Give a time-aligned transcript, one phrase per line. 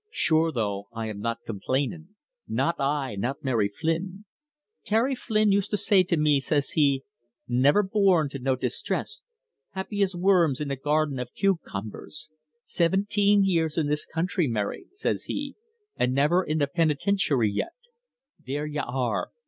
[0.09, 2.15] Shure, though, I am not complainin'.
[2.47, 4.25] Not I not Mary Flynn.
[4.83, 7.03] Teddy Flynn used to say to me, says he:
[7.47, 9.21] 'Niver born to know distress!
[9.73, 12.31] Happy as worms in a garden av cucumbers.
[12.63, 15.55] Seventeen years in this country, Mary,' says he,
[15.97, 17.75] 'an' nivir in the pinitintiary yet.'
[18.43, 19.29] There y'are.